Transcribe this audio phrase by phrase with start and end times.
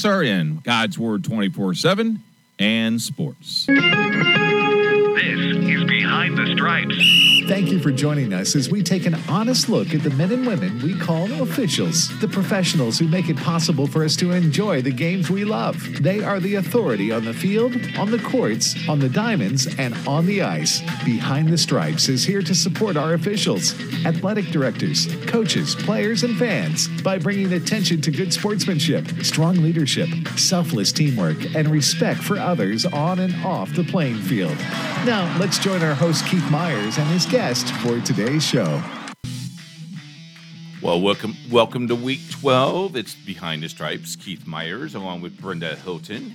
[0.00, 2.22] SRN, God's Word 24 7,
[2.60, 3.66] and sports.
[3.66, 3.82] This is
[5.88, 7.28] Behind the Stripes.
[7.46, 10.46] Thank you for joining us as we take an honest look at the men and
[10.46, 14.90] women we call officials, the professionals who make it possible for us to enjoy the
[14.90, 15.80] games we love.
[16.02, 20.26] They are the authority on the field, on the courts, on the diamonds, and on
[20.26, 20.82] the ice.
[21.04, 23.72] Behind the Stripes is here to support our officials,
[24.04, 30.92] athletic directors, coaches, players, and fans by bringing attention to good sportsmanship, strong leadership, selfless
[30.92, 34.58] teamwork, and respect for others on and off the playing field.
[35.06, 38.82] Now, let's join our host Keith Myers and his guest for today's show.
[40.80, 42.96] Well, welcome, welcome to week 12.
[42.96, 44.16] It's Behind the Stripes.
[44.16, 46.34] Keith Myers, along with Brenda Hilton.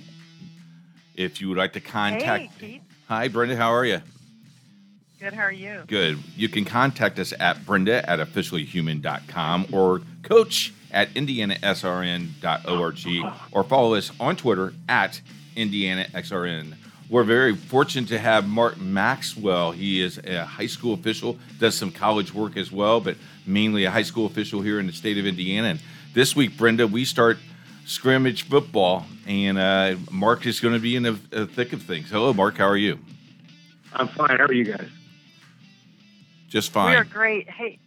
[1.16, 2.82] If you would like to contact, Hey, Keith.
[3.08, 4.02] hi Brenda, how are you?
[5.20, 5.34] Good.
[5.34, 5.84] How are you?
[5.88, 6.20] Good.
[6.36, 12.98] You can contact us at Brenda at officiallyhuman.com or coach at indianasrn.org
[13.54, 15.22] or follow us on Twitter at
[15.56, 16.76] indianasrn.
[17.14, 19.72] We're very fortunate to have Mark Maxwell.
[19.72, 23.92] He is a high school official, does some college work as well, but mainly a
[23.92, 25.68] high school official here in the state of Indiana.
[25.68, 25.80] And
[26.16, 27.38] this week, Brenda, we start
[27.86, 32.10] scrimmage football, and uh, Mark is going to be in the, the thick of things.
[32.10, 32.58] Hello, Mark.
[32.58, 32.98] How are you?
[33.94, 34.40] I'm fine.
[34.40, 34.90] How are you guys?
[36.50, 36.90] Just fine.
[36.90, 37.48] We are great.
[37.48, 37.78] Hey,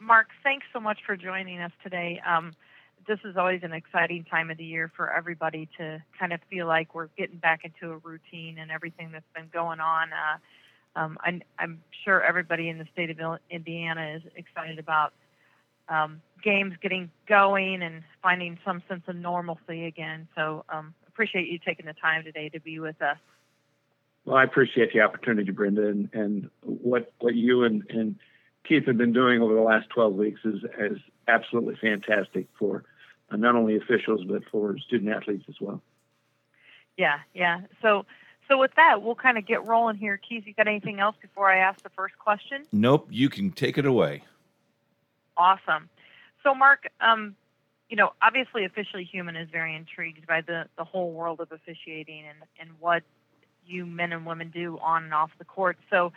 [0.00, 2.18] Mark, thanks so much for joining us today.
[2.26, 2.54] Um,
[3.06, 6.66] this is always an exciting time of the year for everybody to kind of feel
[6.66, 10.10] like we're getting back into a routine and everything that's been going on.
[10.12, 13.18] Uh, um, I'm, I'm sure everybody in the state of
[13.50, 15.12] Indiana is excited about
[15.88, 20.28] um, games getting going and finding some sense of normalcy again.
[20.34, 23.18] So um, appreciate you taking the time today to be with us.
[24.24, 28.16] Well, I appreciate the opportunity, Brenda, and, and what what you and, and
[28.66, 32.84] Keith have been doing over the last 12 weeks is, is absolutely fantastic for
[33.30, 35.82] uh, not only officials but for student athletes as well.
[36.96, 37.62] Yeah, yeah.
[37.82, 38.06] So,
[38.48, 40.16] so with that, we'll kind of get rolling here.
[40.16, 42.64] Keith, you got anything else before I ask the first question?
[42.72, 44.22] Nope, you can take it away.
[45.36, 45.88] Awesome.
[46.42, 47.34] So, Mark, um,
[47.88, 52.24] you know, obviously, officially human is very intrigued by the the whole world of officiating
[52.28, 53.02] and and what
[53.66, 55.78] you men and women do on and off the court.
[55.90, 56.12] So,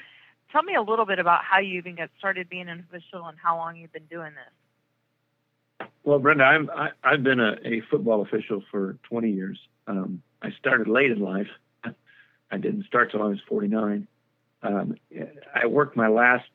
[0.52, 3.38] tell me a little bit about how you even got started being an official and
[3.42, 4.54] how long you've been doing this.
[6.08, 9.60] Well, Brenda, I'm, I, I've been a, a football official for 20 years.
[9.88, 11.50] Um, I started late in life.
[12.50, 14.08] I didn't start till I was 49.
[14.64, 14.96] Um,
[15.54, 16.48] I worked my last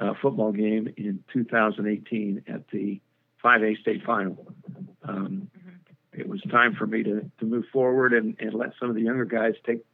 [0.00, 2.98] uh, football game in 2018 at the
[3.44, 4.54] 5A state final.
[5.02, 5.50] Um,
[6.14, 9.02] it was time for me to, to move forward and, and let some of the
[9.02, 9.84] younger guys take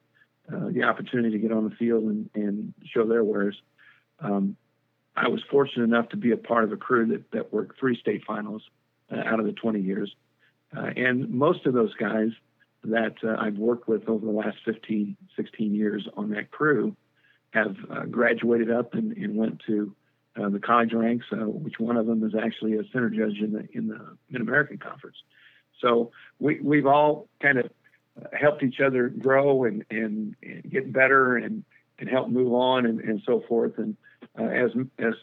[0.55, 3.61] uh, the opportunity to get on the field and, and show their wares.
[4.21, 4.57] Um,
[5.17, 7.99] I was fortunate enough to be a part of a crew that, that worked three
[7.99, 8.63] state finals
[9.13, 10.15] out of the 20 years.
[10.77, 12.31] Uh, and most of those guys
[12.85, 16.97] that uh, I've worked with over the last 15, 16 years on that crew
[17.53, 19.95] have uh, graduated up and, and went to
[20.37, 23.53] uh, the college ranks, uh, which one of them is actually a center judge in
[23.53, 25.17] the in the Mid American Conference.
[25.81, 26.11] So
[26.41, 27.67] we we've all kind of
[28.21, 31.65] uh, helped each other grow and, and, and get better and,
[31.99, 33.79] and help move on and, and so forth.
[33.79, 33.97] And
[34.39, 35.15] uh, as as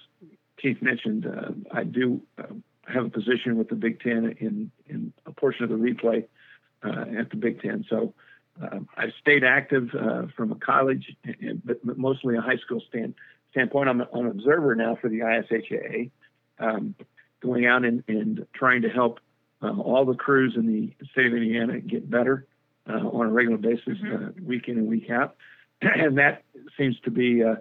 [0.57, 2.53] Keith mentioned, uh, I do uh,
[2.87, 6.25] have a position with the Big Ten in in a portion of the replay
[6.83, 7.85] uh, at the Big Ten.
[7.89, 8.13] So
[8.61, 13.15] uh, I've stayed active uh, from a college, and, but mostly a high school stand,
[13.51, 13.89] standpoint.
[13.89, 16.11] I'm, an observer now for the ISHAA,
[16.59, 16.95] um,
[17.41, 19.19] going out and, and trying to help
[19.61, 22.45] uh, all the crews in the state of Indiana get better
[22.89, 24.29] uh, on a regular basis, Mhm.
[24.29, 25.35] uh, week in and week out.
[25.81, 26.43] and that
[26.77, 27.55] seems to be, uh,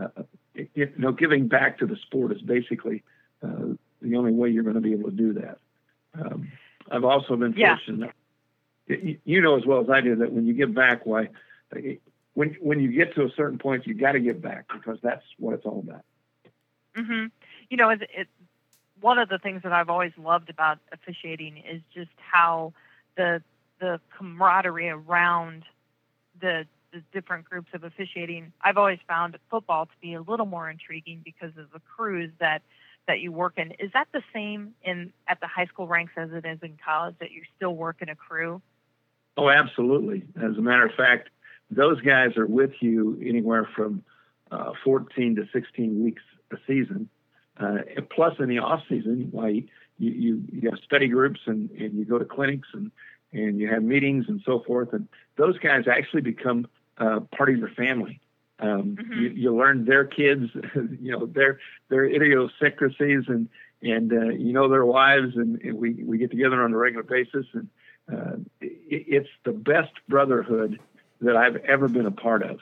[0.00, 0.22] uh,
[0.54, 3.02] it, you know, giving back to the sport is basically
[3.42, 5.58] uh, the only way you're going to be able to do that.
[6.14, 6.50] Um,
[6.90, 7.76] I've also been Yeah.
[7.76, 8.10] fortunate.
[8.86, 11.28] You, you know as well as I do that when you give back, why,
[12.34, 15.24] when when you get to a certain point, you got to give back because that's
[15.38, 16.04] what it's all about.
[16.96, 17.26] Mm-hmm.
[17.70, 18.28] You know, it, it,
[19.00, 22.72] one of the things that I've always loved about officiating is just how
[23.16, 23.42] the
[23.80, 25.64] the camaraderie around
[26.40, 28.52] the the different groups of officiating.
[28.60, 32.62] I've always found football to be a little more intriguing because of the crews that
[33.06, 33.72] that you work in.
[33.72, 37.14] Is that the same in at the high school ranks as it is in college?
[37.20, 38.62] That you still work in a crew?
[39.36, 40.24] Oh, absolutely.
[40.36, 41.30] As a matter of fact,
[41.70, 44.04] those guys are with you anywhere from
[44.50, 46.22] uh, 14 to 16 weeks
[46.52, 47.08] a season.
[47.58, 47.78] Uh,
[48.14, 49.30] plus, in the off season,
[49.98, 52.90] you, you you have study groups and, and you go to clinics and
[53.32, 54.92] and you have meetings and so forth.
[54.92, 56.66] And those guys actually become
[56.98, 58.20] uh, part of your family.
[58.62, 59.16] Um, Mhm.
[59.16, 63.48] you, you learn their kids, you know, their their idiosyncrasies and
[63.82, 67.02] and uh, you know their wives, and, and we we get together on a regular
[67.02, 67.68] basis and
[68.12, 70.78] uh, it, it's the best brotherhood
[71.20, 72.58] that I've ever been a part of.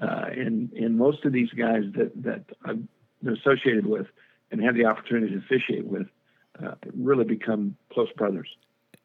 [0.00, 2.82] Uh, and and most of these guys that that I've
[3.22, 4.06] been associated with
[4.50, 6.08] and had the opportunity to officiate with
[6.62, 8.48] uh, really become close brothers.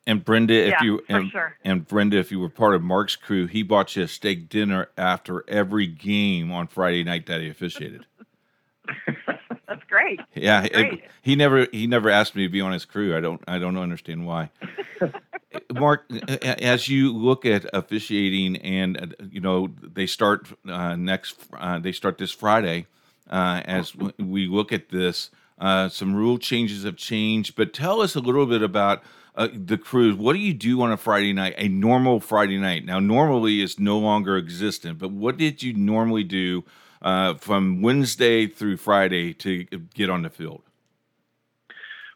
[0.07, 1.55] And Brenda, if Yeah, you and, sure.
[1.65, 4.87] and Brenda, if you were part of Mark's crew, he bought you a steak dinner
[4.97, 8.05] after every game on Friday night that he officiated.
[9.67, 10.21] That's great.
[10.33, 11.03] Yeah, it- Great.
[11.21, 13.15] he never he never asked me to be on his crew.
[13.15, 14.49] I don't I don't understand why.
[15.73, 16.09] Mark,
[16.41, 21.91] as you look at officiating, and uh, you know they start uh, next, uh, they
[21.91, 22.85] start this Friday.
[23.29, 27.55] Uh, as we look at this, uh, some rule changes have changed.
[27.57, 29.03] But tell us a little bit about
[29.37, 30.15] uh, the crews.
[30.15, 31.53] What do you do on a Friday night?
[31.57, 32.83] A normal Friday night.
[32.85, 34.97] Now, normally is no longer existent.
[34.97, 36.65] But what did you normally do
[37.01, 40.63] uh, from Wednesday through Friday to get on the field?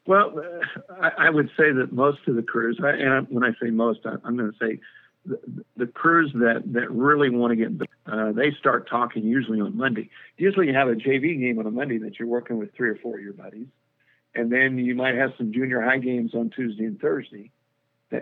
[0.08, 0.42] Well,
[1.00, 4.00] I, I would say that most of the crews, I, and when I say most,
[4.06, 4.80] I, I'm going to say
[5.24, 5.40] the,
[5.78, 10.10] the crews that, that really want to get, uh, they start talking usually on Monday.
[10.38, 12.96] Usually you have a JV game on a Monday that you're working with three or
[12.96, 13.68] four of your buddies.
[14.34, 17.52] And then you might have some junior high games on Tuesday and Thursday.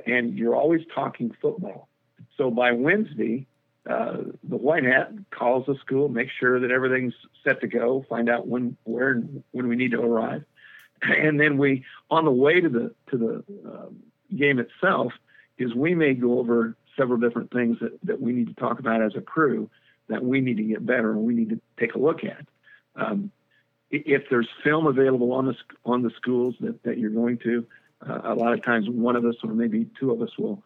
[0.06, 1.88] And you're always talking football.
[2.38, 3.47] So by Wednesday,
[3.89, 7.13] uh, the white hat calls the school, makes sure that everything's
[7.44, 10.44] set to go, find out when, where, and when we need to arrive
[11.01, 13.97] and then we on the way to the to the um,
[14.35, 15.12] game itself
[15.57, 19.01] is we may go over several different things that, that we need to talk about
[19.01, 19.69] as a crew
[20.07, 22.45] that we need to get better and we need to take a look at
[22.95, 23.31] um,
[23.91, 25.56] if there's film available on the
[25.86, 27.65] on the schools that, that you're going to
[28.07, 30.63] uh, a lot of times one of us or maybe two of us will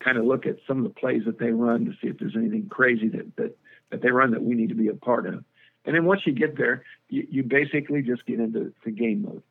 [0.00, 2.36] kind of look at some of the plays that they run to see if there's
[2.36, 3.56] anything crazy that that,
[3.90, 5.44] that they run that we need to be a part of
[5.84, 9.42] and then once you get there you, you basically just get into the game mode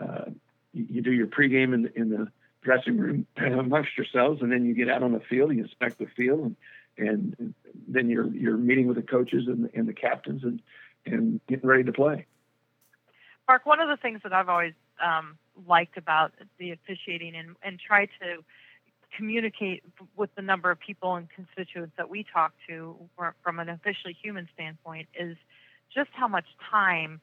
[0.00, 0.30] uh,
[0.72, 2.28] you, you do your pregame in the, in the
[2.62, 6.06] dressing room amongst yourselves, and then you get out on the field, you inspect the
[6.16, 6.40] field,
[6.96, 7.54] and, and
[7.88, 10.62] then you're you're meeting with the coaches and, and the captains and
[11.04, 12.26] and getting ready to play.
[13.48, 14.74] Mark, one of the things that I've always
[15.04, 15.36] um,
[15.66, 18.44] liked about the officiating and, and try to
[19.16, 19.82] communicate
[20.16, 22.96] with the number of people and constituents that we talk to
[23.42, 25.36] from an officially human standpoint is
[25.94, 27.20] just how much time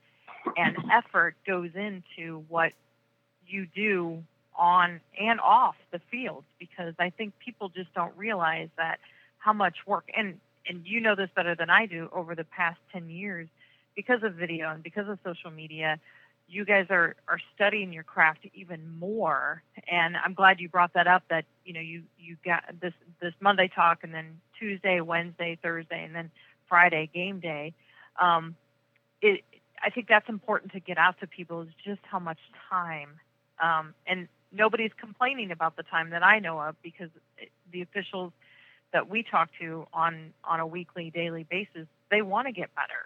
[0.55, 2.73] and effort goes into what
[3.47, 4.23] you do
[4.55, 8.99] on and off the field because I think people just don't realize that
[9.39, 12.77] how much work and and you know this better than I do over the past
[12.93, 13.47] 10 years
[13.99, 15.99] because of video and because of social media
[16.47, 19.61] you guys are are studying your craft even more.
[19.91, 23.33] And i'm glad you brought that up that you know you you got this this
[23.41, 26.31] monday talk and then tuesday wednesday thursday and then
[26.69, 27.73] friday game day.
[28.21, 28.55] Um
[29.21, 29.43] it
[29.83, 33.09] i think that's important to get out to people is just how much time
[33.61, 37.09] um and nobody's complaining about the time that i know of because
[37.73, 38.31] the officials
[38.93, 43.03] that we talk to on on a weekly daily basis they want to get better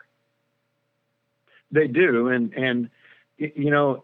[1.74, 2.90] They do, and and
[3.38, 4.04] you know,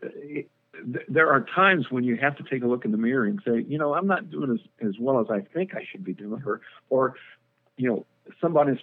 [1.08, 3.64] there are times when you have to take a look in the mirror and say,
[3.68, 6.42] you know, I'm not doing as as well as I think I should be doing,
[6.46, 7.16] or or
[7.78, 8.06] you know,
[8.42, 8.80] somebody's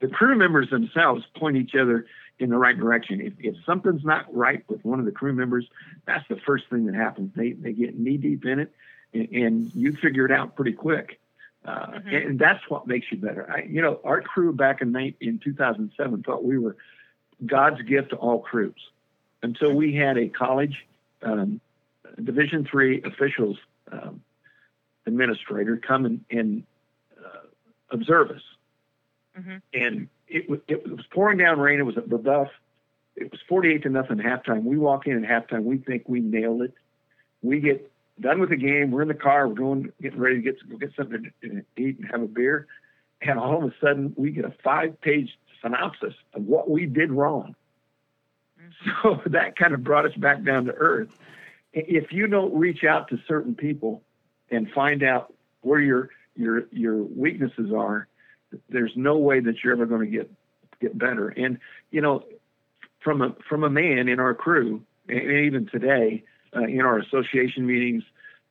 [0.00, 2.06] the crew members themselves point each other
[2.38, 3.20] in the right direction.
[3.20, 5.66] If, if something's not right with one of the crew members,
[6.06, 7.32] that's the first thing that happens.
[7.34, 8.72] They they get knee deep in it,
[9.12, 11.18] and, and you figure it out pretty quick.
[11.64, 12.26] Uh, Mhm.
[12.26, 13.50] And that's what makes you better.
[13.50, 16.76] I, you know, our crew back in in 2007 thought we were
[17.46, 18.74] God's gift to all crews
[19.42, 20.86] until we had a college
[21.22, 21.60] um,
[22.22, 23.56] Division three officials
[23.92, 24.20] um,
[25.06, 26.64] administrator come and, and
[27.18, 27.46] uh,
[27.90, 28.42] observe us.
[29.36, 31.78] hmm And it, wa- it was pouring down rain.
[31.78, 32.48] It was a Brebeuf.
[33.16, 34.64] It was 48 to nothing halftime.
[34.64, 35.64] We walk in at halftime.
[35.64, 36.74] We think we nailed it.
[37.42, 38.90] We get done with the game.
[38.90, 39.48] We're in the car.
[39.48, 42.66] We're going, getting ready to get go get something to eat and have a beer.
[43.22, 45.30] And all of a sudden, we get a five-page
[45.62, 47.54] synopsis of what we did wrong.
[49.02, 51.08] So that kind of brought us back down to earth.
[51.72, 54.02] If you don't reach out to certain people
[54.50, 58.06] and find out where your your your weaknesses are,
[58.68, 60.30] there's no way that you're ever going to get
[60.80, 61.28] get better.
[61.28, 61.58] And
[61.90, 62.24] you know,
[63.00, 66.24] from a from a man in our crew, and even today
[66.56, 68.02] uh, in our association meetings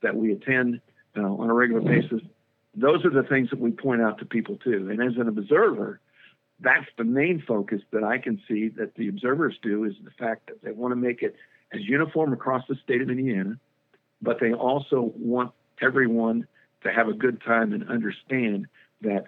[0.02, 0.82] that we attend
[1.18, 2.22] uh, on a regular basis,
[2.76, 4.90] those are the things that we point out to people too.
[4.90, 6.00] And as an observer,
[6.62, 10.48] that's the main focus that I can see that the observers do is the fact
[10.48, 11.36] that they want to make it
[11.74, 13.58] as uniform across the state of Indiana,
[14.22, 15.52] but they also want
[15.82, 16.48] everyone
[16.84, 18.68] to have a good time and understand
[19.02, 19.26] that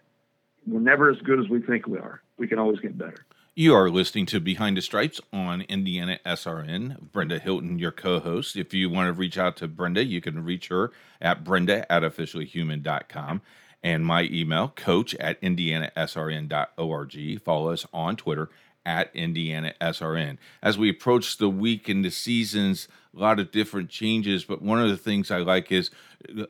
[0.67, 2.21] we're never as good as we think we are.
[2.37, 3.25] We can always get better.
[3.53, 7.11] You are listening to Behind the Stripes on Indiana SRN.
[7.11, 8.55] Brenda Hilton, your co host.
[8.55, 12.03] If you want to reach out to Brenda, you can reach her at brenda at
[12.03, 13.41] officiallyhuman.com
[13.83, 17.41] and my email, coach at indianasrn.org.
[17.41, 18.49] Follow us on Twitter
[18.85, 20.37] at indianasrn.
[20.61, 24.81] As we approach the week and the seasons, a lot of different changes, but one
[24.81, 25.91] of the things I like is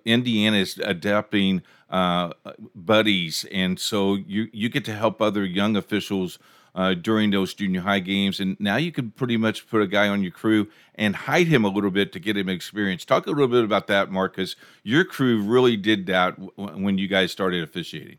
[0.05, 2.33] Indiana is adapting uh,
[2.75, 6.39] buddies, and so you you get to help other young officials
[6.75, 8.39] uh, during those junior high games.
[8.39, 11.65] And now you can pretty much put a guy on your crew and hide him
[11.65, 13.05] a little bit to get him experience.
[13.05, 14.55] Talk a little bit about that, Marcus.
[14.83, 18.17] Your crew really did that w- when you guys started officiating.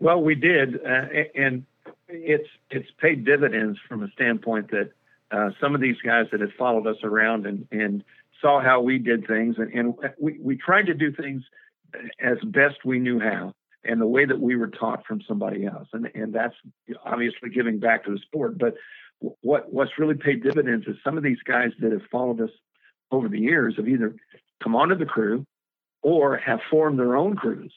[0.00, 1.64] Well, we did, uh, and
[2.08, 4.90] it's it's paid dividends from a standpoint that
[5.30, 8.04] uh, some of these guys that had followed us around and, and
[8.40, 11.42] saw how we did things, and, and we, we tried to do things
[12.18, 15.88] as best we knew how and the way that we were taught from somebody else.
[15.92, 16.54] And, and that's
[17.04, 18.58] obviously giving back to the sport.
[18.58, 18.74] But
[19.42, 22.50] what, what's really paid dividends is some of these guys that have followed us
[23.10, 24.14] over the years have either
[24.62, 25.46] come onto the crew
[26.02, 27.72] or have formed their own crews,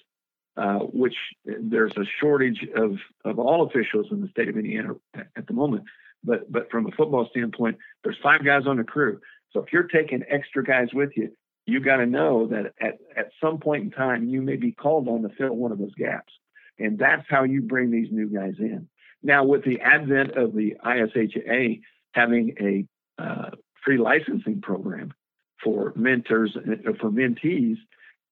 [0.58, 4.94] uh, which there's a shortage of, of all officials in the state of Indiana
[5.36, 5.84] at the moment.
[6.24, 9.20] But, but from a football standpoint, there's five guys on the crew.
[9.52, 11.32] So if you're taking extra guys with you,
[11.68, 15.08] you got to know that at, at some point in time, you may be called
[15.10, 16.34] on to fill one of those gaps.
[16.80, 18.88] And that's how you bring these new guys in.
[19.22, 21.82] Now, with the advent of the ISHA
[22.14, 23.50] having a uh,
[23.84, 25.14] free licensing program
[25.62, 27.78] for mentors, uh, for mentees,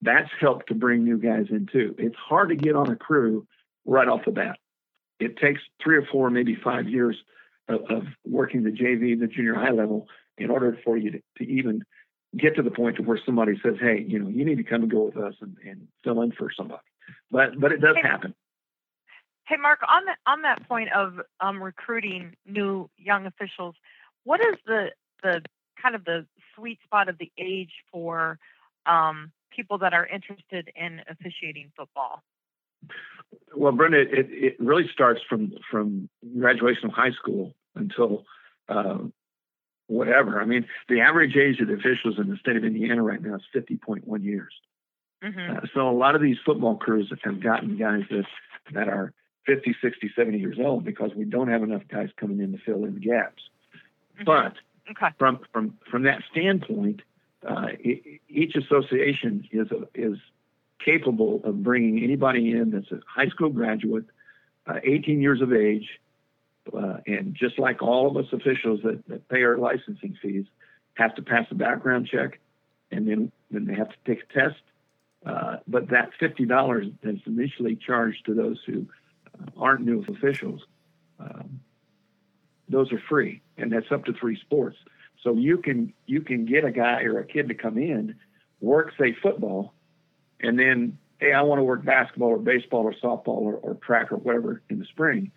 [0.01, 1.93] that's helped to bring new guys in too.
[1.97, 3.45] It's hard to get on a crew
[3.85, 4.59] right off the bat.
[5.19, 7.17] It takes three or four, maybe five years
[7.67, 11.43] of, of working the JV, the junior high level, in order for you to, to
[11.43, 11.83] even
[12.37, 14.83] get to the point to where somebody says, "Hey, you know, you need to come
[14.83, 16.81] and go with us and, and fill in for somebody."
[17.31, 18.35] But but it does hey, happen.
[19.47, 23.75] Hey, Mark, on that on that point of um, recruiting new young officials,
[24.23, 24.91] what is the
[25.23, 25.41] the
[25.81, 26.25] kind of the
[26.55, 28.39] sweet spot of the age for
[28.85, 32.23] um, people that are interested in officiating football?
[33.55, 38.25] Well, Brenda, it, it really starts from from graduation of high school until
[38.69, 38.97] uh,
[39.87, 40.41] whatever.
[40.41, 43.35] I mean, the average age of the officials in the state of Indiana right now
[43.35, 44.53] is 50.1 years.
[45.23, 45.57] Mm-hmm.
[45.57, 48.25] Uh, so a lot of these football crews have gotten guys that
[48.73, 49.13] that are
[49.45, 52.83] 50, 60, 70 years old because we don't have enough guys coming in to fill
[52.83, 53.43] in the gaps.
[54.15, 54.23] Mm-hmm.
[54.25, 54.53] But
[54.91, 55.13] okay.
[55.17, 57.01] from from from that standpoint,
[57.47, 60.17] uh, it, each association is a, is
[60.83, 64.05] capable of bringing anybody in that's a high school graduate,
[64.67, 65.87] uh, 18 years of age,
[66.73, 70.45] uh, and just like all of us officials that, that pay our licensing fees
[70.95, 72.39] have to pass a background check
[72.91, 74.61] and then, then they have to take a test.
[75.25, 78.85] Uh, but that $50 that's initially charged to those who
[79.33, 80.61] uh, aren't new officials,
[81.19, 81.59] um,
[82.69, 84.77] those are free, and that's up to three sports.
[85.23, 88.15] So you can you can get a guy or a kid to come in,
[88.59, 89.73] work say football,
[90.39, 94.11] and then hey, I want to work basketball or baseball or softball or, or track
[94.11, 95.31] or whatever in the spring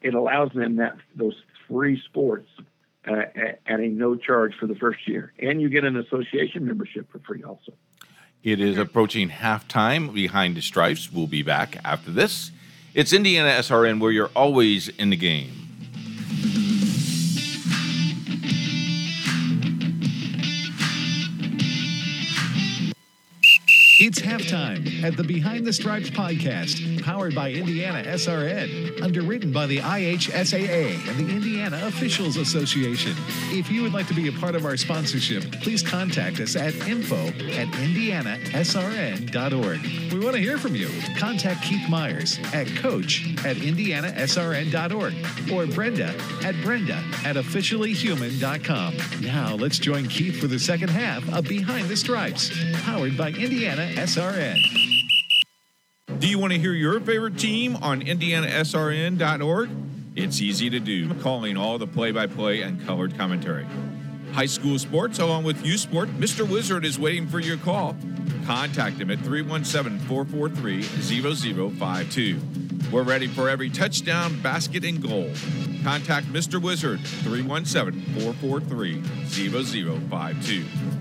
[0.00, 1.34] it, allows them that those
[1.66, 2.48] three sports
[3.08, 3.22] uh,
[3.66, 7.18] at a no charge for the first year, and you get an association membership for
[7.20, 7.72] free also.
[8.42, 11.12] It is approaching halftime behind the stripes.
[11.12, 12.50] We'll be back after this.
[12.94, 15.52] It's Indiana SRN where you're always in the game.
[24.10, 29.78] It's halftime at the Behind the Stripes podcast, powered by Indiana SRN, underwritten by the
[29.78, 33.12] IHSAA and the Indiana Officials Association.
[33.50, 36.74] If you would like to be a part of our sponsorship, please contact us at
[36.88, 40.12] info at indianasrn.org.
[40.12, 40.88] We want to hear from you.
[41.16, 45.14] Contact Keith Myers at coach at indianasrn.org
[45.52, 46.12] or Brenda
[46.42, 48.96] at brenda at officiallyhuman.com.
[49.20, 52.50] Now let's join Keith for the second half of Behind the Stripes,
[52.82, 54.58] powered by Indiana SRN.
[56.20, 59.68] Do you want to hear your favorite team on IndianaSRN.org?
[60.16, 63.66] It's easy to do, calling all the play by play and colored commentary.
[64.32, 66.48] High school sports, along with youth sport, Mr.
[66.48, 67.94] Wizard is waiting for your call.
[68.46, 72.40] Contact him at 317 443 0052.
[72.90, 75.30] We're ready for every touchdown, basket, and goal.
[75.84, 76.60] Contact Mr.
[76.60, 80.99] Wizard 317 443 0052.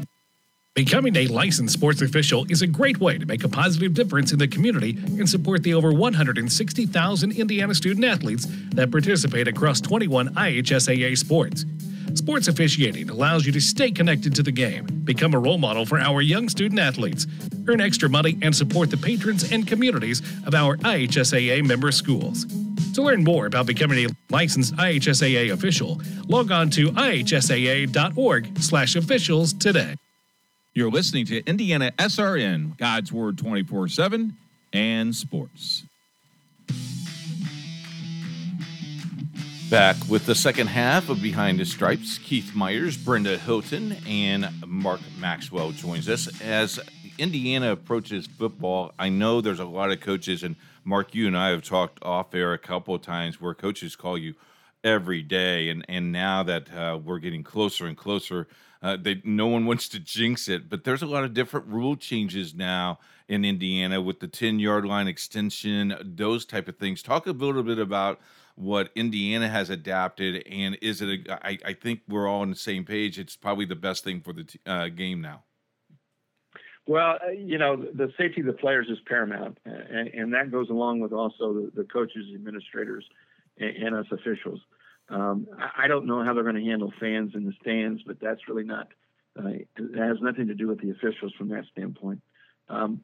[0.79, 4.39] Becoming a licensed sports official is a great way to make a positive difference in
[4.39, 11.17] the community and support the over 160,000 Indiana student athletes that participate across 21 IHSAA
[11.17, 11.65] sports.
[12.13, 15.99] Sports officiating allows you to stay connected to the game, become a role model for
[15.99, 17.27] our young student athletes,
[17.67, 22.45] earn extra money, and support the patrons and communities of our IHSAA member schools.
[22.93, 29.95] To learn more about becoming a licensed IHSAA official, log on to ihsaa.org/officials today.
[30.75, 34.37] You're listening to Indiana SRN, God's Word 24 7
[34.71, 35.83] and sports.
[39.71, 44.99] Back with the second half of Behind the Stripes, Keith Myers, Brenda Hilton, and Mark
[45.19, 46.79] Maxwell joins us as
[47.17, 48.93] Indiana approaches football.
[48.99, 52.35] I know there's a lot of coaches, and Mark, you and I have talked off
[52.35, 54.35] air a couple of times where coaches call you
[54.83, 58.47] every day, and and now that uh, we're getting closer and closer,
[58.81, 61.95] uh, they no one wants to jinx it, but there's a lot of different rule
[61.95, 67.03] changes now in Indiana with the 10 yard line extension, those type of things.
[67.03, 68.19] Talk a little bit about
[68.55, 71.27] what Indiana has adapted, and is it?
[71.29, 73.17] A, I, I think we're all on the same page.
[73.17, 75.43] It's probably the best thing for the t- uh, game now.
[76.85, 80.69] Well, uh, you know, the safety of the players is paramount, and, and that goes
[80.69, 83.05] along with also the, the coaches, administrators,
[83.59, 84.59] and, and us officials.
[85.09, 85.47] Um,
[85.77, 88.63] I, don't know how they're going to handle fans in the stands, but that's really
[88.63, 88.89] not.
[89.37, 92.21] Uh, it has nothing to do with the officials from that standpoint.
[92.67, 93.03] Um,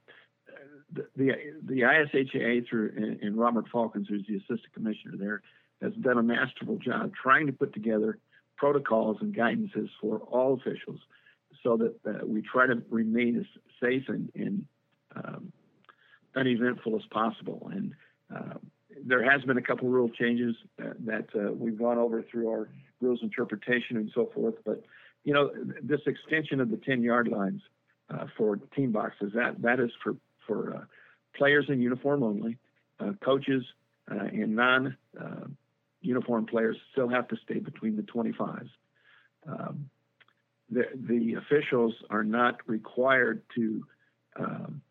[0.94, 1.32] the, the
[1.64, 5.42] the ISHA through and, and Robert Faulkens, who's the assistant commissioner there,
[5.82, 8.20] has done a masterful job trying to put together
[8.56, 11.00] protocols and guidances for all officials,
[11.64, 13.46] so that uh, we try to remain as
[13.82, 14.66] safe and, and
[15.16, 15.52] um,
[16.36, 17.70] uneventful as possible.
[17.74, 17.94] And
[18.34, 18.58] uh,
[19.06, 22.68] there has been a couple rule changes that, that uh, we've gone over through our
[23.00, 24.56] rules interpretation and so forth.
[24.66, 24.84] But
[25.24, 27.62] you know, this extension of the 10 yard lines
[28.10, 30.82] uh, for team boxes that that is for for uh,
[31.36, 32.58] players in uniform only.
[33.00, 33.64] Uh, coaches
[34.12, 35.46] uh, and non uh,
[36.02, 38.70] uniform players still have to stay between the 25s.
[39.48, 39.90] Um,
[40.70, 43.86] the, the officials are not required to
[44.40, 44.82] um,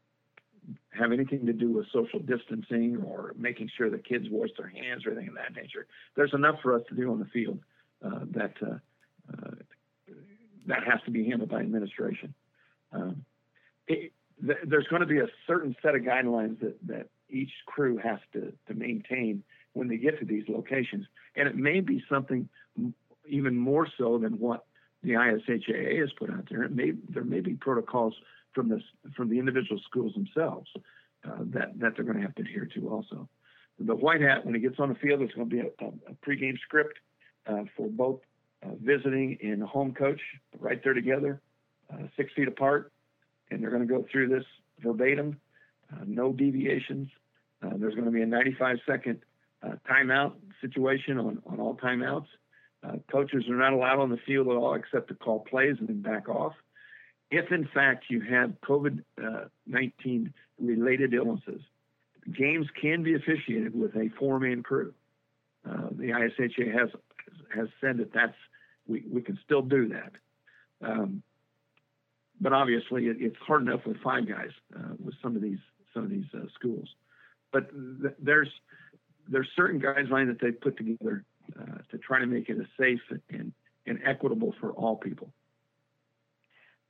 [0.98, 5.04] have anything to do with social distancing or making sure the kids wash their hands
[5.06, 5.86] or anything of that nature.
[6.16, 7.58] There's enough for us to do on the field
[8.04, 8.78] uh, that uh,
[9.32, 9.50] uh,
[10.66, 12.34] that has to be handled by administration.
[12.92, 13.24] Um,
[13.86, 14.12] it,
[14.44, 18.18] th- there's going to be a certain set of guidelines that, that each crew has
[18.32, 22.48] to, to maintain when they get to these locations, and it may be something
[23.28, 24.64] even more so than what
[25.02, 26.62] the ISHAA has put out there.
[26.62, 28.14] It may there may be protocols
[28.54, 28.80] from the
[29.16, 30.68] from the individual schools themselves
[31.26, 33.28] uh, that that they're going to have to adhere to also.
[33.78, 36.14] The white hat, when he gets on the field, there's going to be a, a
[36.24, 36.98] pregame script
[37.46, 38.20] uh, for both
[38.64, 40.20] uh, visiting and home coach
[40.60, 41.40] right there together,
[41.92, 42.92] uh, six feet apart,
[43.50, 44.44] and they're going to go through this
[44.78, 45.40] verbatim,
[45.92, 47.08] uh, no deviations.
[47.62, 49.20] Uh, there's going to be a 95 second
[49.90, 52.26] timeout situation on, on all timeouts.
[53.10, 56.02] coaches are not allowed on the field at all except to call plays and then
[56.02, 56.52] back off
[57.30, 59.02] if in fact you have COVID
[59.66, 61.60] 19 related illnesses,
[62.32, 64.94] games can be officiated with a four man crew.
[65.68, 66.90] Uh, the ISHA has
[67.54, 68.34] has said that that's
[68.86, 70.12] we, we can still do that.
[70.82, 71.22] Um,
[72.40, 75.58] but obviously, it, it's hard enough with five guys uh, with some of these
[75.92, 76.88] some of these uh, schools.
[77.52, 77.70] But
[78.02, 78.50] th- there's
[79.28, 81.24] there's certain guidelines that they put together
[81.58, 83.52] uh, to try to make it as safe and,
[83.86, 85.30] and equitable for all people.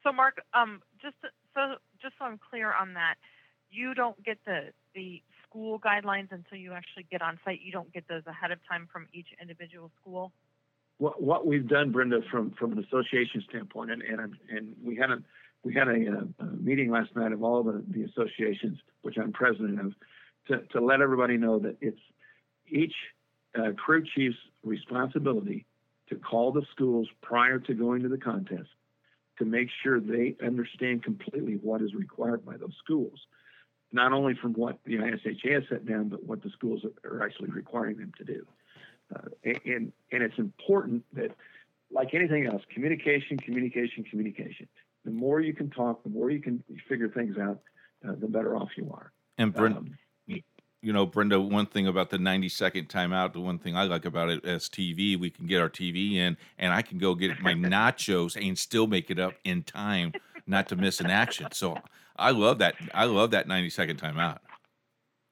[0.05, 1.17] So, Mark, um, just
[1.55, 3.14] so just so I'm clear on that,
[3.71, 7.61] you don't get the the school guidelines until you actually get on site.
[7.62, 10.31] You don't get those ahead of time from each individual school.
[10.99, 15.11] What what we've done, Brenda, from from an association standpoint, and and, and we had
[15.11, 15.23] a
[15.64, 19.81] we had a, a, meeting last night of all the, the associations, which I'm president
[19.81, 19.95] of,
[20.49, 22.01] to, to let everybody know that it's
[22.69, 22.93] each
[23.59, 25.64] uh, crew chief's responsibility
[26.11, 28.69] to call the schools prior to going to the contest
[29.38, 33.18] to make sure they understand completely what is required by those schools,
[33.92, 37.51] not only from what the ISHA has set down, but what the schools are actually
[37.51, 38.47] requiring them to do.
[39.14, 41.31] Uh, and and it's important that,
[41.90, 44.66] like anything else, communication, communication, communication.
[45.05, 47.61] The more you can talk, the more you can figure things out,
[48.09, 49.12] uh, the better off you are.
[49.37, 49.99] And Brent, um,
[50.85, 54.05] you know, Brenda, one thing about the 90 second timeout, the one thing I like
[54.05, 57.40] about it as TV, we can get our TV in and I can go get
[57.40, 60.12] my nachos and still make it up in time
[60.47, 61.49] not to miss an action.
[61.53, 61.79] So
[62.16, 62.75] I love that.
[62.92, 64.38] I love that 90 second timeout.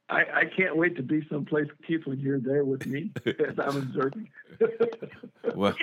[0.09, 3.77] I, I can't wait to be someplace, Keith, when you're there with me as I'm
[3.77, 4.31] observing.
[5.55, 5.75] well,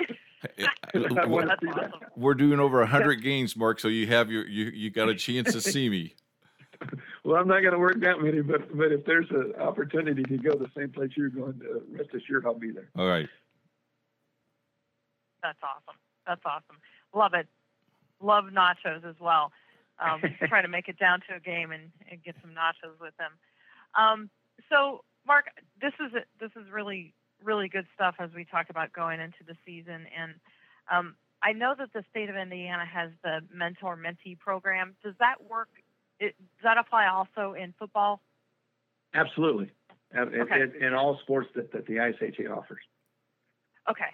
[0.58, 1.56] eh, eh, we're,
[2.16, 5.52] we're doing over 100 games, Mark, so you have your you, you got a chance
[5.52, 6.14] to see me
[7.24, 10.36] well, I'm not going to work that many, but but if there's an opportunity to
[10.38, 12.88] go the same place you're going, uh, rest assured I'll be there.
[12.96, 13.28] All right.
[15.42, 15.98] That's awesome.
[16.26, 16.76] That's awesome.
[17.14, 17.46] Love it.
[18.20, 19.52] Love nachos as well.
[19.98, 23.14] Um, try to make it down to a game and, and get some nachos with
[23.16, 23.32] them.
[23.94, 24.30] Um,
[24.70, 25.46] so Mark,
[25.80, 29.42] this is a, this is really really good stuff as we talk about going into
[29.46, 30.06] the season.
[30.16, 30.34] And
[30.90, 34.94] um, I know that the state of Indiana has the mentor mentee program.
[35.02, 35.68] Does that work?
[36.20, 38.20] It, does that apply also in football?
[39.14, 39.72] Absolutely.
[40.16, 40.60] Okay.
[40.60, 42.82] In, in all sports that, that the ISHA offers.
[43.90, 44.10] Okay.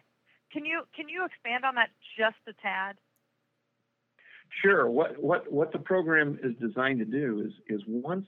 [0.53, 2.97] Can you can you expand on that just a tad?
[4.63, 4.89] Sure.
[4.89, 8.27] What what what the program is designed to do is is once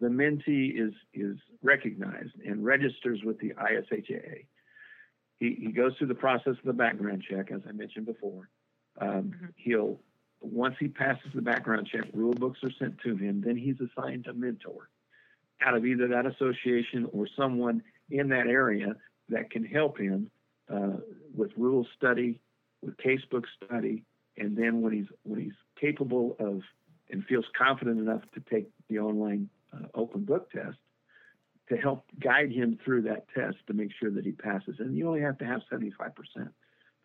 [0.00, 4.46] the mentee is is recognized and registers with the ISHA,
[5.38, 8.48] he, he goes through the process of the background check, as I mentioned before.
[9.00, 9.46] Um, Mm-hmm.
[9.56, 10.00] He'll
[10.40, 13.42] once he passes the background check, rule books are sent to him.
[13.44, 14.88] Then he's assigned a mentor
[15.62, 18.96] out of either that association or someone in that area
[19.28, 20.30] that can help him
[20.72, 20.96] uh,
[21.34, 22.40] with rule study,
[22.82, 24.04] with casebook study,
[24.36, 26.62] and then when he's when he's capable of
[27.10, 30.78] and feels confident enough to take the online uh, open book test,
[31.68, 34.76] to help guide him through that test to make sure that he passes.
[34.78, 35.90] And you only have to have 75%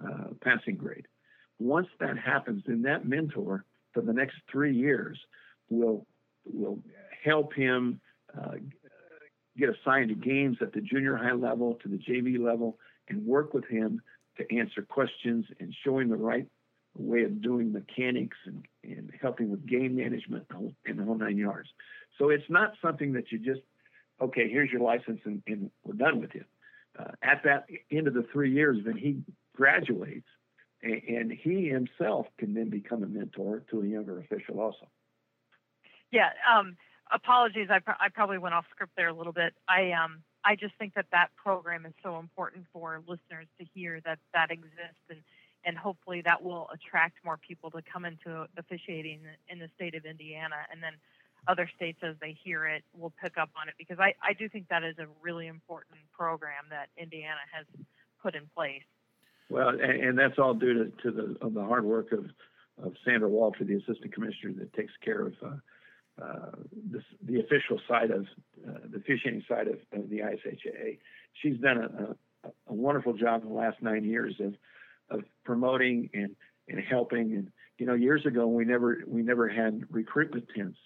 [0.04, 0.08] uh,
[0.42, 1.08] passing grade.
[1.60, 3.64] Once that happens, then that mentor
[3.94, 5.18] for the next three years
[5.70, 6.06] will
[6.46, 6.80] will
[7.24, 8.00] help him
[8.38, 8.52] uh,
[9.58, 12.78] get assigned to games at the junior high level, to the JV level,
[13.10, 14.02] and work with him
[14.38, 16.46] to answer questions and show him the right
[16.98, 20.46] way of doing mechanics and, and helping with game management
[20.86, 21.70] and the whole nine yards.
[22.18, 23.62] So it's not something that you just,
[24.22, 26.44] okay, here's your license and, and we're done with you.
[26.98, 29.18] Uh, at that end of the three years, when he
[29.56, 30.28] graduates
[30.82, 34.88] and, he himself can then become a mentor to a younger official also.
[36.12, 36.30] Yeah.
[36.52, 36.78] Um,
[37.12, 39.54] apologies, I, pro- I probably went off script there a little bit.
[39.68, 44.00] I um, I just think that that program is so important for listeners to hear
[44.06, 45.20] that that exists, and
[45.66, 50.06] and hopefully that will attract more people to come into officiating in the state of
[50.06, 50.94] Indiana, and then
[51.48, 54.50] other states as they hear it will pick up on it because I, I do
[54.50, 57.66] think that is a really important program that Indiana has
[58.22, 58.82] put in place.
[59.50, 62.26] Well, and, and that's all due to, to the the hard work of,
[62.84, 65.56] of Sandra Walter, the assistant commissioner that takes care of uh,
[66.22, 66.52] uh,
[66.92, 68.26] this, the official side of
[68.68, 70.98] uh, the officiating side of, of, the ISHA.
[71.42, 74.54] She's done a, a, a, wonderful job in the last nine years of
[75.10, 76.36] of promoting and,
[76.70, 77.34] and helping.
[77.34, 80.78] And you know, years ago we never we never had recruitment tents.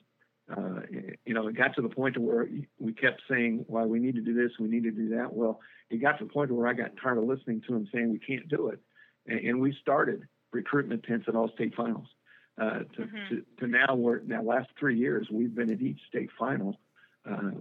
[0.55, 0.81] Uh,
[1.25, 2.47] you know, it got to the point to where
[2.79, 5.62] we kept saying, "Well, we need to do this, we need to do that." Well,
[5.89, 8.19] it got to the point where I got tired of listening to him saying we
[8.19, 8.79] can't do it,
[9.27, 12.07] and, and we started recruitment tents at all state finals.
[12.57, 13.29] Uh, to, Mhm.
[13.29, 16.77] to, to now, we're now last three years we've been at each state final.
[17.25, 17.51] Uh,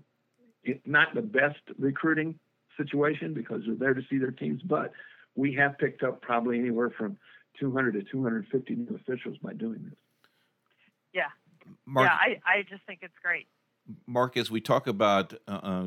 [0.64, 2.38] it's not the best recruiting
[2.76, 4.92] situation because they're there to see their teams, but
[5.36, 7.16] we have picked up probably anywhere from
[7.60, 9.98] 200 to 250 new officials by doing this.
[11.68, 11.74] Yeah.
[11.86, 13.46] Mark, yeah, I, I just think it's great.
[14.06, 15.84] Mark, as we talk about uh, uh,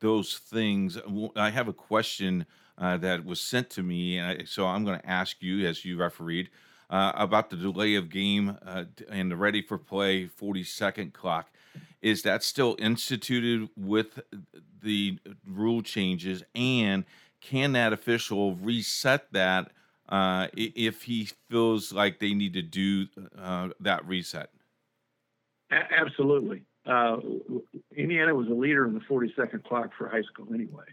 [0.00, 0.98] those things,
[1.36, 4.98] I have a question uh, that was sent to me, and I, so I'm going
[4.98, 6.50] to ask you, as you refereed,
[6.90, 11.50] uh, about the delay of game uh, and the ready for play 40 second clock.
[12.02, 14.20] Is that still instituted with
[14.82, 17.04] the rule changes, and
[17.40, 19.70] can that official reset that
[20.08, 23.06] uh, if he feels like they need to do
[23.38, 24.50] uh, that reset?
[25.70, 26.62] A- absolutely.
[26.86, 27.16] Uh,
[27.96, 30.84] Indiana was a leader in the 40 second clock for high school anyway.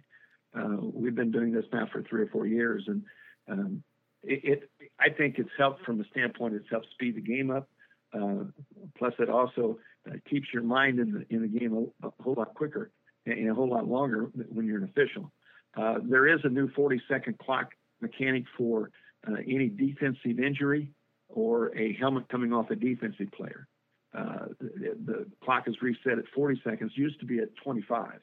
[0.57, 3.03] Uh, we've been doing this now for three or four years, and
[3.49, 3.83] um,
[4.23, 7.69] it, it, I think it's helped from a standpoint it's helped speed the game up.
[8.13, 8.45] Uh,
[8.97, 9.79] plus, it also
[10.09, 12.91] uh, keeps your mind in the in the game a, a whole lot quicker
[13.25, 15.31] and, a whole lot longer when you're an official.
[15.75, 17.69] Uh, there is a new 40 second clock
[18.01, 18.91] mechanic for
[19.27, 20.91] uh, any defensive injury
[21.29, 23.67] or a helmet coming off a defensive player.
[24.13, 26.91] Uh, the, the, clock is reset at 40 seconds.
[26.95, 28.19] Used to be at 25.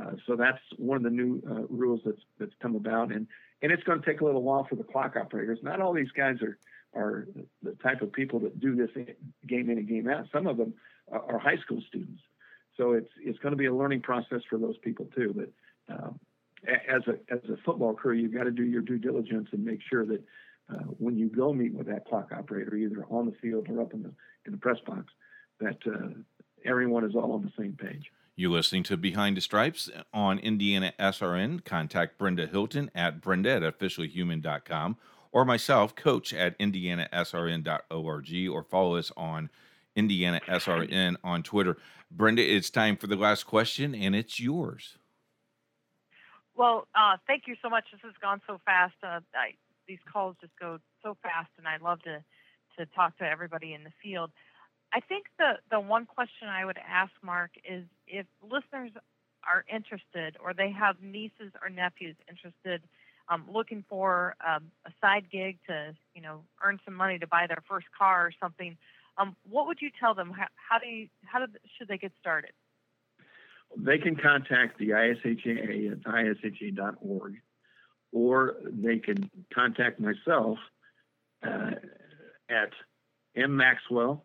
[0.00, 3.26] Uh, so that's one of the new uh, rules that's that's come about, and
[3.62, 5.58] and it's going to take a little while for the clock operators.
[5.62, 6.58] Not all these guys are
[6.94, 7.28] are
[7.62, 8.90] the type of people that do this
[9.48, 10.26] game in and game out.
[10.32, 10.74] Some of them
[11.10, 12.20] are, high school students,
[12.76, 15.34] so it's it's going to be a learning process for those people too.
[15.34, 16.20] But um,
[16.66, 19.80] as a as a football crew, you've got to do your due diligence and make
[19.88, 20.22] sure that
[20.72, 23.92] uh, when you go meet with that clock operator, either on the field or up
[23.92, 24.12] in the
[24.46, 25.04] in the press box,
[25.60, 26.08] that uh,
[26.64, 28.10] everyone is all on the same page.
[28.36, 31.64] You're listening to Behind the Stripes on Indiana SRN.
[31.64, 34.96] Contact Brenda Hilton at brenda at officialhuman.com
[35.32, 39.50] or myself, coach at indianasrn.org, or follow us on
[39.94, 41.76] Indiana SRN on Twitter.
[42.10, 44.98] Brenda, it's time for the last question, and it's yours.
[46.54, 47.84] Well, uh, thank you so much.
[47.92, 48.94] This has gone so fast.
[49.02, 49.52] Uh, I,
[49.86, 52.22] these calls just go so fast, and I love to
[52.78, 54.30] to talk to everybody in the field.
[54.92, 58.92] I think the the one question I would ask Mark is if listeners
[59.46, 62.82] are interested, or they have nieces or nephews interested,
[63.28, 67.46] um, looking for um, a side gig to, you know, earn some money to buy
[67.46, 68.76] their first car or something,
[69.18, 70.30] um, what would you tell them?
[70.30, 72.52] How, how do you, how do, should they get started?
[73.76, 77.34] They can contact the ISHA at isha.org,
[78.16, 80.56] or they can contact myself
[81.46, 81.72] uh,
[82.48, 82.70] at
[83.36, 84.22] mmaxwell,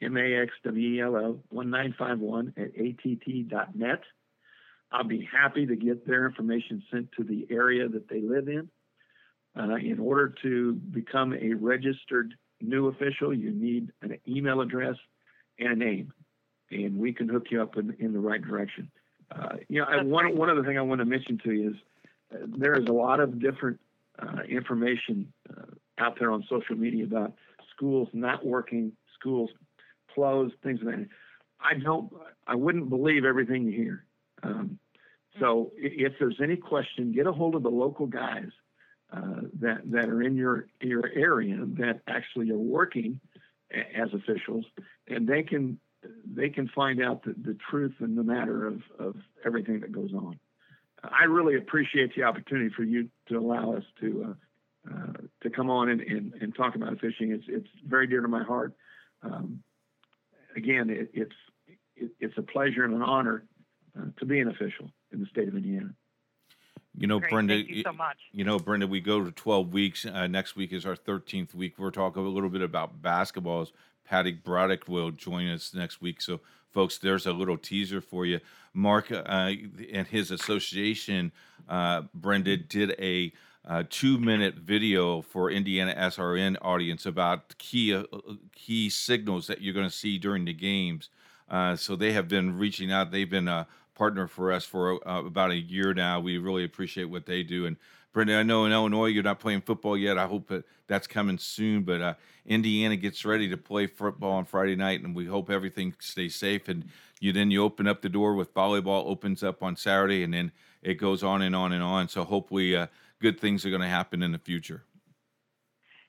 [0.00, 4.00] M-A-X-W-E-L-L, 1951 at att.net.
[4.92, 8.68] I'll be happy to get their information sent to the area that they live in.
[9.58, 14.94] Uh, in order to become a registered new official, you need an email address
[15.58, 16.12] and a name,
[16.70, 18.88] and we can hook you up in, in the right direction.
[19.34, 21.76] Uh, you know, I, one one other thing I want to mention to you is
[22.46, 23.78] there is a lot of different
[24.18, 25.64] uh, information uh,
[25.98, 27.32] out there on social media about
[27.74, 29.50] schools not working, schools
[30.14, 31.06] closed, things of that.
[31.60, 32.12] I don't,
[32.46, 34.04] I wouldn't believe everything you hear.
[34.42, 34.78] Um,
[35.40, 38.50] so if there's any question, get a hold of the local guys
[39.12, 43.20] uh, that that are in your your area that actually are working
[43.70, 44.64] as officials,
[45.08, 45.78] and they can
[46.34, 50.12] they can find out the, the truth in the matter of, of everything that goes
[50.12, 50.38] on.
[51.04, 55.12] I really appreciate the opportunity for you to allow us to uh, uh,
[55.42, 57.30] to come on and, and, and, talk about fishing.
[57.30, 58.74] It's it's very dear to my heart.
[59.22, 59.62] Um,
[60.56, 61.34] again, it, it's
[61.96, 63.44] it, it's a pleasure and an honor
[63.98, 65.90] uh, to be an official in the state of Indiana.
[66.96, 67.30] You know, Great.
[67.30, 67.54] Brenda.
[67.54, 68.18] Thank you so much.
[68.32, 68.86] You know, Brenda.
[68.86, 70.04] We go to twelve weeks.
[70.04, 71.78] Uh, next week is our thirteenth week.
[71.78, 73.72] We're talking a little bit about basketballs.
[74.04, 76.20] Patty Braddock will join us next week.
[76.20, 76.40] So,
[76.72, 78.40] folks, there's a little teaser for you.
[78.74, 79.52] Mark uh,
[79.92, 81.32] and his association,
[81.68, 83.32] uh, Brenda, did a
[83.64, 88.04] uh, two-minute video for Indiana SRN audience about key uh,
[88.54, 91.10] key signals that you're going to see during the games.
[91.48, 93.10] Uh, so they have been reaching out.
[93.10, 96.20] They've been a partner for us for uh, about a year now.
[96.20, 97.66] We really appreciate what they do.
[97.66, 97.76] And
[98.12, 100.18] Brendan, I know in Illinois you're not playing football yet.
[100.18, 101.82] I hope that that's coming soon.
[101.82, 102.14] But uh,
[102.46, 106.68] Indiana gets ready to play football on Friday night, and we hope everything stays safe.
[106.68, 106.84] And
[107.20, 110.52] you then you open up the door with volleyball opens up on Saturday, and then
[110.82, 112.08] it goes on and on and on.
[112.08, 112.88] So hopefully, uh,
[113.20, 114.82] good things are going to happen in the future.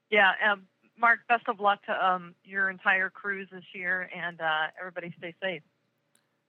[0.10, 0.68] Yeah, um,
[0.98, 5.34] Mark, best of luck to um, your entire crews this year, and uh, everybody stay
[5.42, 5.62] safe.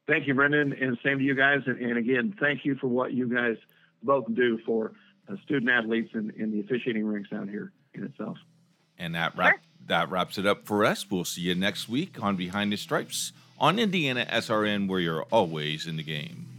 [0.07, 1.61] Thank you, Brendan, and same to you guys.
[1.67, 3.57] And, and again, thank you for what you guys
[4.03, 4.93] both do for
[5.29, 8.37] uh, student athletes in, in the officiating ranks out here in itself.
[8.99, 11.11] And that wrap, that wraps it up for us.
[11.11, 15.87] We'll see you next week on Behind the Stripes on Indiana SRN, where you're always
[15.87, 16.54] in the game.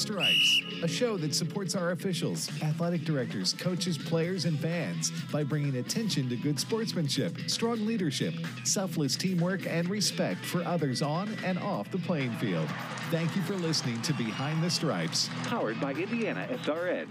[0.00, 5.76] Stripes, a show that supports our officials, athletic directors, coaches, players, and fans by bringing
[5.76, 8.32] attention to good sportsmanship, strong leadership,
[8.64, 12.66] selfless teamwork, and respect for others on and off the playing field.
[13.10, 15.28] Thank you for listening to Behind the Stripes.
[15.44, 17.06] Powered by Indiana SRN.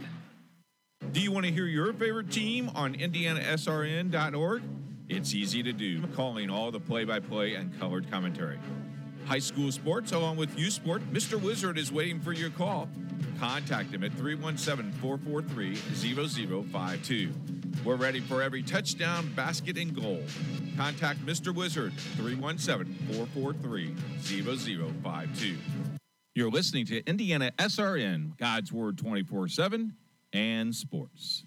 [1.11, 4.63] Do you want to hear your favorite team on IndianaSRN.org?
[5.07, 8.57] It's easy to do, calling all the play by play and colored commentary.
[9.29, 11.39] High school sports, along with youth sport, Mr.
[11.39, 12.89] Wizard is waiting for your call.
[13.37, 17.31] Contact him at 317 443 0052.
[17.85, 20.23] We're ready for every touchdown, basket, and goal.
[20.75, 21.53] Contact Mr.
[21.53, 25.57] Wizard 317 443 0052.
[26.33, 29.93] You're listening to Indiana SRN, God's Word 24 7
[30.33, 31.45] and sports.